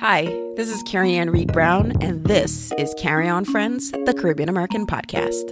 [0.00, 0.24] Hi,
[0.56, 4.86] this is Carrie Ann Reed Brown, and this is Carry On Friends, the Caribbean American
[4.86, 5.50] podcast.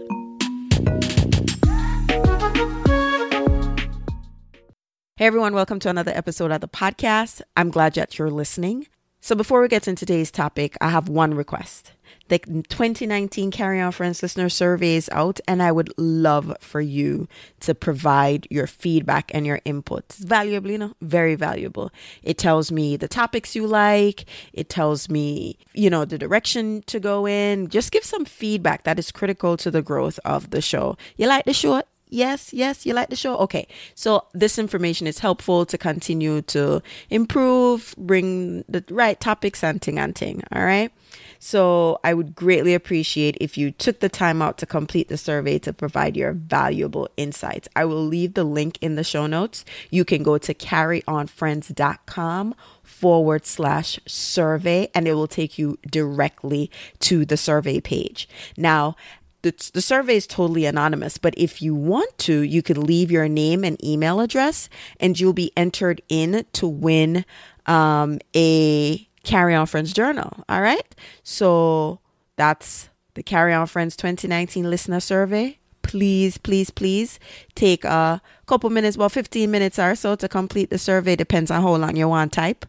[5.16, 7.42] Hey everyone, welcome to another episode of the podcast.
[7.58, 8.86] I'm glad that you're listening.
[9.20, 11.92] So, before we get into today's topic, I have one request.
[12.28, 17.26] The 2019 Carry On Friends listener survey is out, and I would love for you
[17.60, 20.04] to provide your feedback and your input.
[20.10, 21.90] It's valuable, you know, very valuable.
[22.22, 27.00] It tells me the topics you like, it tells me, you know, the direction to
[27.00, 27.68] go in.
[27.68, 30.96] Just give some feedback that is critical to the growth of the show.
[31.16, 31.82] You like the show?
[32.10, 33.36] Yes, yes, you like the show?
[33.38, 33.68] Okay.
[33.94, 39.98] So this information is helpful to continue to improve, bring the right topics and ting
[39.98, 40.42] and ting.
[40.52, 40.90] All right.
[41.38, 45.58] So I would greatly appreciate if you took the time out to complete the survey
[45.60, 47.68] to provide your valuable insights.
[47.76, 49.64] I will leave the link in the show notes.
[49.90, 57.24] You can go to carryonfriends.com forward slash survey and it will take you directly to
[57.24, 58.28] the survey page.
[58.56, 58.96] Now,
[59.42, 63.28] the, the survey is totally anonymous, but if you want to, you can leave your
[63.28, 67.24] name and email address and you'll be entered in to win
[67.66, 70.44] um, a Carry On Friends journal.
[70.48, 70.94] All right.
[71.22, 72.00] So
[72.36, 75.58] that's the Carry On Friends 2019 listener survey.
[75.82, 77.18] Please, please, please
[77.54, 81.16] take a couple minutes, well, 15 minutes or so to complete the survey.
[81.16, 82.66] Depends on how long you want type.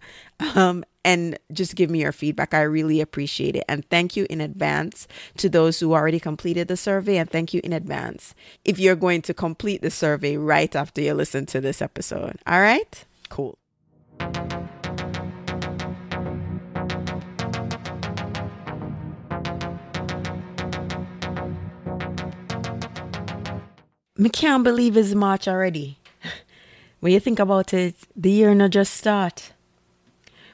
[0.55, 2.53] Um, and just give me your feedback.
[2.53, 3.63] I really appreciate it.
[3.67, 7.17] And thank you in advance to those who already completed the survey.
[7.17, 11.13] And thank you in advance if you're going to complete the survey right after you
[11.13, 12.37] listen to this episode.
[12.45, 13.05] All right?
[13.29, 13.57] Cool.
[24.21, 25.97] I can't believe it's March already.
[26.99, 29.53] when you think about it, the year not just start.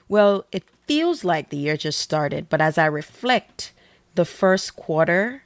[0.07, 3.71] Well, it feels like the year just started, but as I reflect,
[4.13, 5.43] the first quarter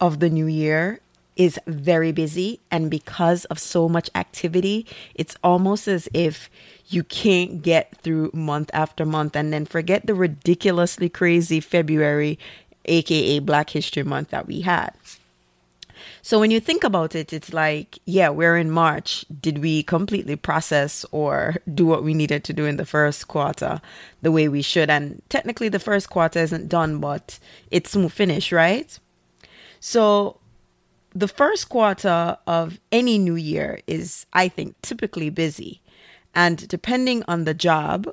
[0.00, 1.00] of the new year
[1.36, 2.60] is very busy.
[2.70, 6.50] And because of so much activity, it's almost as if
[6.88, 12.38] you can't get through month after month and then forget the ridiculously crazy February,
[12.86, 14.92] aka Black History Month that we had.
[16.22, 19.24] So when you think about it, it's like, yeah, we're in March.
[19.40, 23.80] Did we completely process or do what we needed to do in the first quarter
[24.22, 24.90] the way we should?
[24.90, 27.38] And technically, the first quarter isn't done, but
[27.70, 28.98] it's smooth finish, right?
[29.80, 30.38] So
[31.14, 35.80] the first quarter of any new year is, I think, typically busy.
[36.34, 38.08] And depending on the job,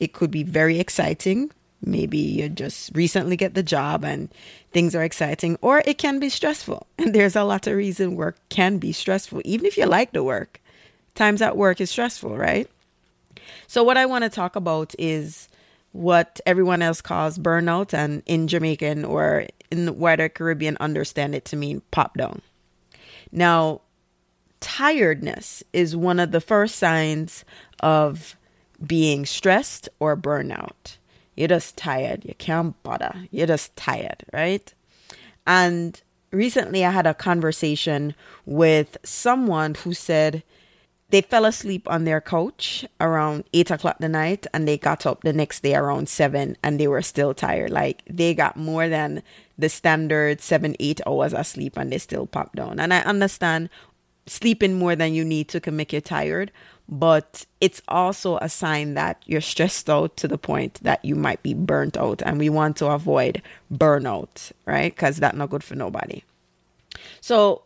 [0.00, 1.52] it could be very exciting,
[1.86, 4.28] maybe you just recently get the job and
[4.72, 6.86] things are exciting or it can be stressful.
[6.98, 10.22] And there's a lot of reason work can be stressful even if you like the
[10.22, 10.60] work.
[11.14, 12.68] Times at work is stressful right?
[13.66, 15.48] So what i want to talk about is
[15.92, 21.44] what everyone else calls burnout and in jamaican or in the wider caribbean understand it
[21.46, 22.40] to mean pop dung.
[23.30, 23.82] Now
[24.60, 27.44] tiredness is one of the first signs
[27.80, 28.36] of
[28.84, 30.96] being stressed or burnout
[31.36, 32.24] you're just tired.
[32.24, 33.26] You can't bother.
[33.30, 34.72] You're just tired, right?
[35.46, 36.00] And
[36.30, 38.14] recently I had a conversation
[38.46, 40.42] with someone who said
[41.10, 45.22] they fell asleep on their couch around eight o'clock the night and they got up
[45.22, 47.70] the next day around seven and they were still tired.
[47.70, 49.22] Like they got more than
[49.56, 52.80] the standard seven, eight hours of sleep and they still popped down.
[52.80, 53.68] And I understand
[54.26, 56.50] sleeping more than you need to can make you tired
[56.88, 61.42] but it's also a sign that you're stressed out to the point that you might
[61.42, 64.94] be burnt out and we want to avoid burnout right?
[64.94, 66.22] Because that's not good for nobody.
[67.20, 67.62] So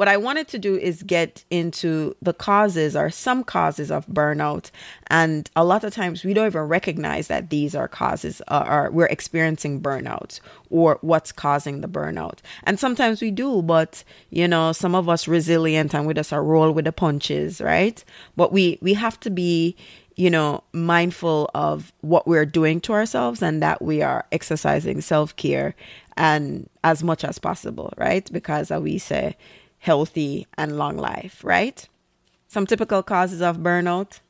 [0.00, 4.70] what I wanted to do is get into the causes or some causes of burnout.
[5.08, 8.90] And a lot of times we don't even recognize that these are causes uh, or
[8.92, 10.40] we're experiencing burnout
[10.70, 12.38] or what's causing the burnout.
[12.64, 16.42] And sometimes we do, but you know, some of us resilient and we just are
[16.42, 18.02] roll with the punches, right?
[18.36, 19.76] But we we have to be
[20.16, 25.36] you know, mindful of what we're doing to ourselves and that we are exercising self
[25.36, 25.74] care
[26.16, 28.30] and as much as possible, right?
[28.32, 29.36] Because as we say,
[29.80, 31.88] healthy, and long life, right?
[32.46, 34.20] Some typical causes of burnout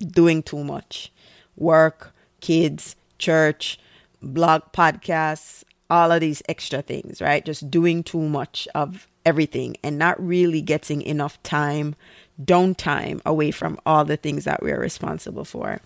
[0.00, 1.12] doing too much
[1.56, 3.78] work, kids, church,
[4.22, 7.44] blog podcasts, all of these extra things, right?
[7.44, 11.94] Just doing too much of everything and not really getting enough time,
[12.42, 15.80] downtime away from all the things that we're responsible for.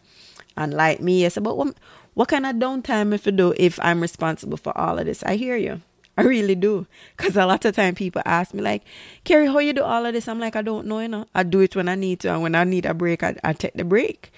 [0.57, 1.75] And like me, it's about what,
[2.15, 5.23] what kind of downtime if you do if I'm responsible for all of this?
[5.25, 5.81] I hear you.
[6.19, 6.87] I really do.
[7.17, 8.83] Because a lot of time people ask me, like,
[9.25, 10.29] Carrie, how you do all of this?
[10.29, 11.27] I'm like, I don't know, you know.
[11.35, 12.33] I do it when I need to.
[12.33, 14.33] And when I need a break, I, I take the break.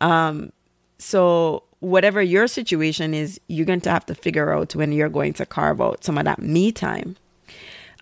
[0.00, 0.52] Um,
[0.98, 5.32] so whatever your situation is, you're going to have to figure out when you're going
[5.34, 7.16] to carve out some of that me time.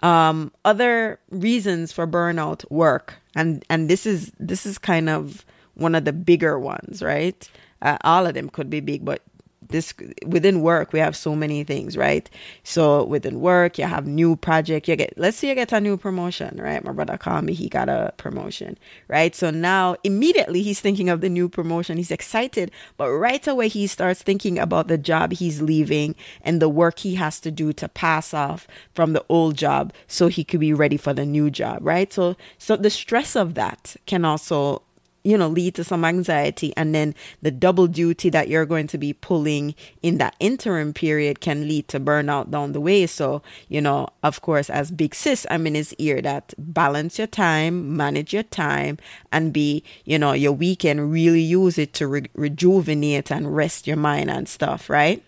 [0.02, 5.44] Um, other reasons for burnout work, and and this is this is kind of
[5.75, 7.48] one of the bigger ones, right?
[7.82, 9.22] Uh, all of them could be big, but
[9.68, 9.94] this
[10.26, 12.28] within work we have so many things right?
[12.62, 15.96] So within work you have new project you get let's say you get a new
[15.96, 16.82] promotion right?
[16.84, 18.78] My brother called me he got a promotion
[19.08, 19.34] right?
[19.34, 21.96] So now immediately he's thinking of the new promotion.
[21.96, 26.68] He's excited but right away he starts thinking about the job he's leaving and the
[26.68, 30.60] work he has to do to pass off from the old job so he could
[30.60, 32.12] be ready for the new job right?
[32.12, 34.82] So so the stress of that can also
[35.28, 36.72] you know, lead to some anxiety.
[36.75, 41.40] And then the double duty that you're going to be pulling in that interim period
[41.40, 43.06] can lead to burnout down the way.
[43.06, 47.26] So, you know, of course, as Big Sis, I'm in his ear that balance your
[47.26, 48.96] time, manage your time,
[49.30, 53.98] and be, you know, your weekend, really use it to re- rejuvenate and rest your
[53.98, 55.22] mind and stuff, right?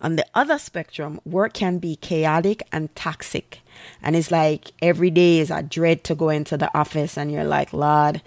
[0.00, 3.62] On the other spectrum, work can be chaotic and toxic.
[4.00, 7.42] And it's like every day is a dread to go into the office, and you're
[7.42, 8.22] like, Lord,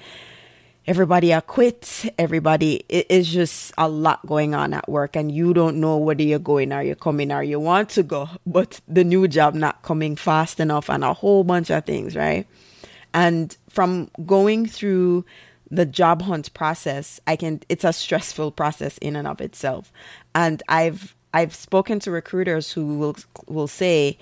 [0.88, 5.54] everybody are quit everybody it is just a lot going on at work and you
[5.54, 8.28] don't know whether you're going or you're coming or you want to go?
[8.46, 12.48] But the new job not coming fast enough and a whole bunch of things right?
[13.14, 15.26] And from going through
[15.70, 19.92] the job hunt process i can it's a stressful process in and of itself.
[20.34, 23.16] And i've i've spoken to recruiters who will
[23.48, 24.18] will say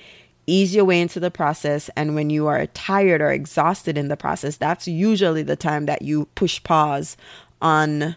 [0.50, 1.90] ease your way into the process.
[1.96, 6.01] And when you are tired or exhausted in the process, that's usually the time that
[6.01, 7.16] you push pause
[7.62, 8.16] on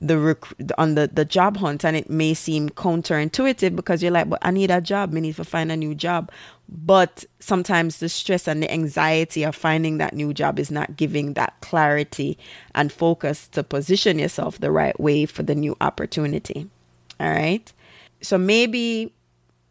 [0.00, 4.28] the rec- on the, the job hunt and it may seem counterintuitive because you're like
[4.28, 5.14] but i need a job.
[5.14, 6.32] I need to find a new job.
[6.68, 11.34] But sometimes the stress and the anxiety of finding that new job is not giving
[11.34, 12.38] that clarity
[12.74, 16.68] and focus to position yourself the right way for the new opportunity.
[17.20, 17.72] All right?
[18.22, 19.12] So maybe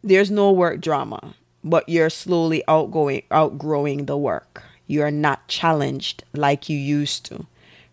[0.02, 4.62] there's no work drama but you're slowly outgoing outgrowing the work.
[4.86, 7.46] You're not challenged like you used to,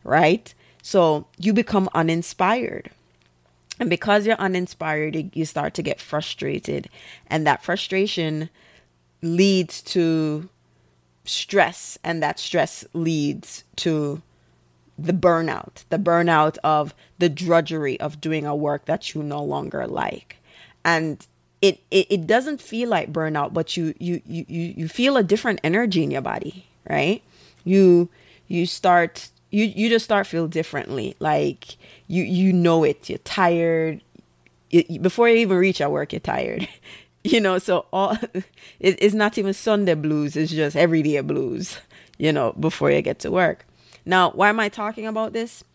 [0.03, 0.53] right?
[0.81, 2.89] So you become uninspired.
[3.79, 6.89] And because you're uninspired, you start to get frustrated.
[7.27, 8.49] And that frustration
[9.21, 10.49] leads to
[11.23, 11.97] stress.
[12.03, 14.21] And that stress leads to
[14.97, 19.87] the burnout, the burnout of the drudgery of doing a work that you no longer
[19.87, 20.37] like.
[20.83, 21.25] And
[21.61, 25.59] it, it it doesn't feel like burnout but you you you you feel a different
[25.63, 27.21] energy in your body right?
[27.63, 28.09] You
[28.47, 31.15] you start you you just start feel differently.
[31.19, 31.77] Like
[32.07, 33.09] you you know it.
[33.09, 34.01] You're tired.
[34.71, 36.67] It, before you even reach at work you're tired.
[37.21, 38.45] You know so all it,
[38.79, 40.37] it's not even sunday blues.
[40.37, 41.77] It's just everyday blues
[42.17, 43.65] you know before you get to work.
[44.05, 45.65] Now why am i talking about this?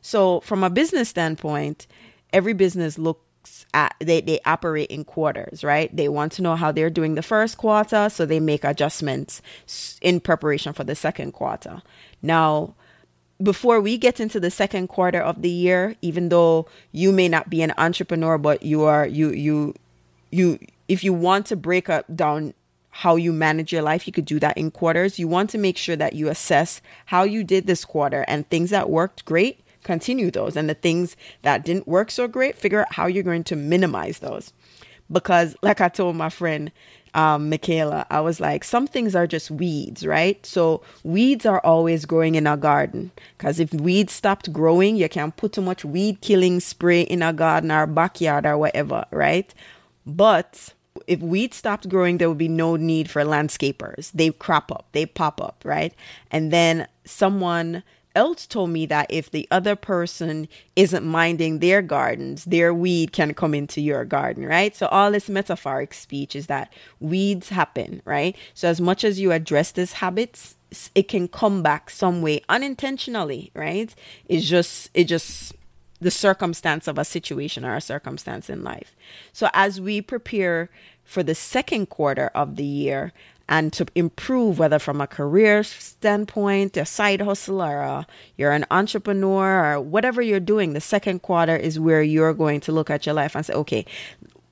[0.00, 1.86] So from a business standpoint
[2.32, 3.20] every business look
[3.72, 5.94] at, they, they operate in quarters, right?
[5.94, 9.42] They want to know how they're doing the first quarter, so they make adjustments
[10.00, 11.82] in preparation for the second quarter.
[12.22, 12.74] Now,
[13.42, 17.50] before we get into the second quarter of the year, even though you may not
[17.50, 19.74] be an entrepreneur, but you are you you
[20.30, 20.58] you
[20.88, 22.54] if you want to break up down
[22.90, 25.18] how you manage your life, you could do that in quarters.
[25.18, 28.70] You want to make sure that you assess how you did this quarter and things
[28.70, 30.56] that worked great continue those.
[30.56, 34.18] And the things that didn't work so great, figure out how you're going to minimize
[34.18, 34.52] those.
[35.10, 36.72] Because, like I told my friend,
[37.14, 40.44] um, Michaela, I was like, some things are just weeds, right?
[40.44, 43.12] So weeds are always growing in a garden.
[43.38, 47.32] Because if weeds stopped growing, you can't put too much weed killing spray in a
[47.32, 49.54] garden our backyard or whatever, right?
[50.04, 50.74] But
[51.06, 54.10] if weeds stopped growing, there would be no need for landscapers.
[54.12, 55.94] They crop up, they pop up, right?
[56.30, 57.84] And then someone
[58.14, 63.34] else told me that if the other person isn't minding their gardens, their weed can
[63.34, 64.74] come into your garden, right?
[64.74, 68.36] So all this metaphoric speech is that weeds happen, right?
[68.54, 70.56] So as much as you address these habits,
[70.94, 73.94] it can come back some way unintentionally, right?
[74.28, 75.54] It's just it just
[76.00, 78.94] the circumstance of a situation or a circumstance in life.
[79.32, 80.68] So as we prepare
[81.04, 83.12] for the second quarter of the year,
[83.48, 88.64] and to improve, whether from a career standpoint, a side hustle, or a, you're an
[88.70, 93.06] entrepreneur, or whatever you're doing, the second quarter is where you're going to look at
[93.06, 93.84] your life and say, okay,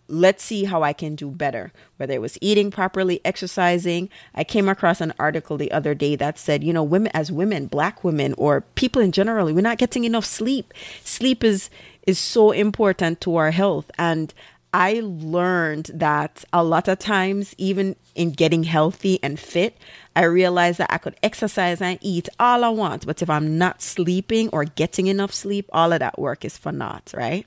[0.09, 1.73] let's see how I can do better.
[1.97, 4.11] Whether it was eating properly, exercising.
[4.35, 7.67] I came across an article the other day that said, you know, women as women,
[7.67, 10.75] black women, or people in general, we're not getting enough sleep.
[11.03, 11.71] Sleep is
[12.07, 13.91] is so important to our health.
[13.97, 14.35] And
[14.73, 19.77] I learned that a lot of times, even in getting healthy and fit,
[20.17, 23.07] I realized that I could exercise and eat all I want.
[23.07, 26.73] But if I'm not sleeping or getting enough sleep, all of that work is for
[26.73, 27.47] naught, right?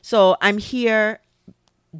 [0.00, 1.20] So I'm here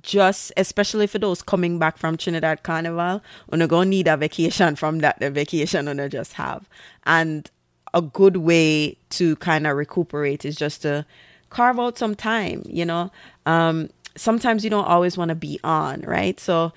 [0.02, 3.22] just especially for those coming back from Trinidad Carnival,
[3.52, 6.68] you're gonna need a vacation from that the vacation you just have.
[7.04, 7.50] And
[7.94, 11.06] a good way to kind of recuperate is just to
[11.50, 13.10] carve out some time, you know.
[13.46, 16.38] Um, sometimes you don't always want to be on, right?
[16.40, 16.72] So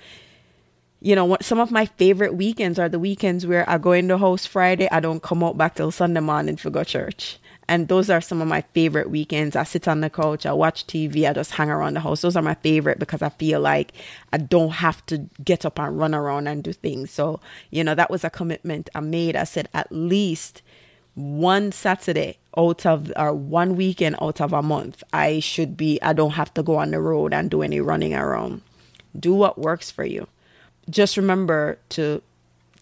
[1.02, 4.18] you know, some of my favorite weekends are the weekends where I go in the
[4.18, 7.38] house Friday, I don't come out back till Sunday morning for go church.
[7.68, 9.56] And those are some of my favorite weekends.
[9.56, 12.20] I sit on the couch, I watch TV, I just hang around the house.
[12.20, 13.92] Those are my favorite because I feel like
[14.32, 17.10] I don't have to get up and run around and do things.
[17.10, 19.36] So, you know, that was a commitment I made.
[19.36, 20.62] I said at least
[21.14, 26.12] one Saturday out of or one weekend out of a month, I should be I
[26.12, 28.62] don't have to go on the road and do any running around.
[29.18, 30.26] Do what works for you.
[30.88, 32.22] Just remember to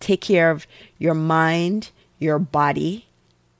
[0.00, 0.66] take care of
[0.98, 3.06] your mind, your body,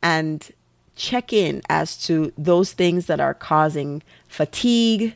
[0.03, 0.51] and
[0.97, 5.15] check in as to those things that are causing fatigue,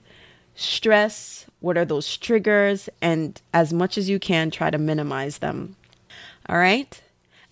[0.55, 5.77] stress, what are those triggers, and as much as you can, try to minimize them.
[6.49, 7.01] All right?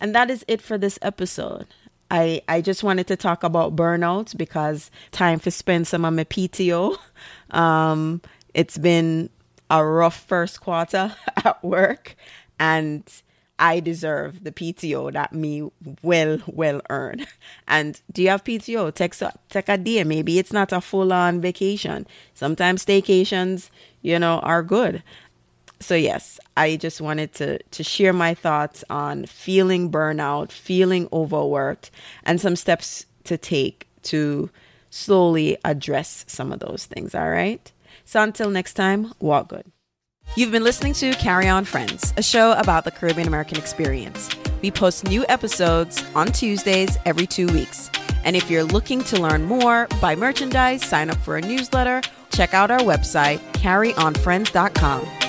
[0.01, 1.67] And that is it for this episode.
[2.11, 6.25] I, I just wanted to talk about burnout because time to spend some of my
[6.25, 6.97] PTO.
[7.51, 8.23] Um,
[8.55, 9.29] it's been
[9.69, 11.15] a rough first quarter
[11.45, 12.15] at work,
[12.61, 13.03] and
[13.59, 15.69] I deserve the PTO that me
[16.03, 17.27] well well earned.
[17.69, 18.95] And do you have PTO?
[18.95, 19.15] Take
[19.49, 20.05] take a day.
[20.05, 22.07] Maybe it's not a full on vacation.
[22.35, 25.03] Sometimes staycations, you know, are good.
[25.81, 31.91] So yes, I just wanted to to share my thoughts on feeling burnout, feeling overworked,
[32.25, 34.51] and some steps to take to
[34.91, 37.15] slowly address some of those things.
[37.15, 37.73] All right.
[38.05, 39.65] So until next time, walk good.
[40.37, 44.29] You've been listening to Carry On Friends, a show about the Caribbean American experience.
[44.63, 47.91] We post new episodes on Tuesdays every two weeks.
[48.25, 52.55] And if you're looking to learn more, buy merchandise, sign up for a newsletter, check
[52.55, 55.20] out our website, carryonfriends.com.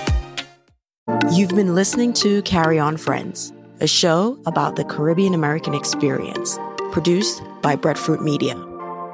[1.29, 6.57] You've been listening to Carry On Friends, a show about the Caribbean American experience,
[6.91, 8.55] produced by Breadfruit Media.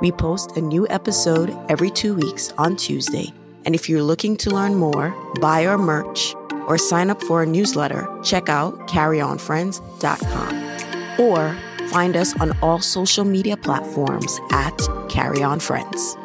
[0.02, 3.34] We post a new episode every two weeks on Tuesday
[3.68, 6.34] and if you're looking to learn more, buy our merch,
[6.70, 11.54] or sign up for a newsletter, check out carryonfriends.com or
[11.90, 14.78] find us on all social media platforms at
[15.10, 16.16] Carry On Friends.